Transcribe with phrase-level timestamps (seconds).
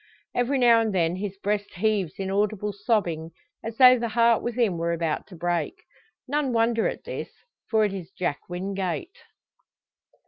[0.33, 4.79] Every now and then his breast heaves in audible sobbing as though the heart within
[4.79, 5.75] were about to break.
[6.27, 7.29] None wonder at this;
[7.69, 9.15] for it is Jack Wingate.